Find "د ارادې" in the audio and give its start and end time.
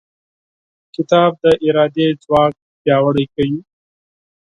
1.43-2.07